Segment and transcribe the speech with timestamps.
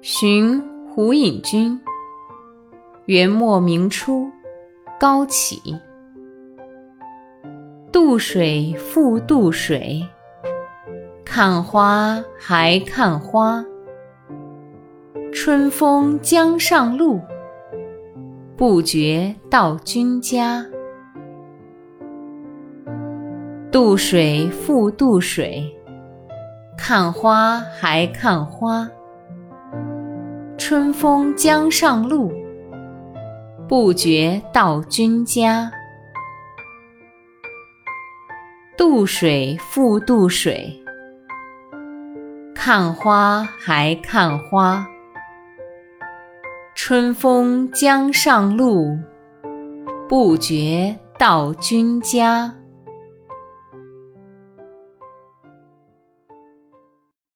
[0.00, 1.80] 寻胡隐君。
[3.06, 4.30] 元末明初，
[4.98, 5.78] 高启。
[7.92, 10.04] 渡水复渡水，
[11.24, 13.64] 看花还看花。
[15.32, 17.20] 春风江上路，
[18.56, 20.66] 不觉到君家。
[23.76, 25.70] 渡水复渡水，
[26.78, 28.88] 看花还看花。
[30.56, 32.32] 春风江上路。
[33.68, 35.70] 不觉到君家，
[38.78, 40.82] 渡水复渡水，
[42.54, 44.86] 看花还看花。
[46.74, 48.98] 春风江上路，
[50.08, 52.54] 不觉到君家。